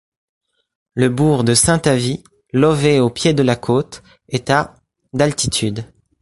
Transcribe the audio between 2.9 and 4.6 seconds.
au pied de la côte, est